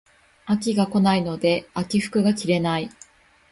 [0.47, 2.89] 秋が来ないので秋服が着れない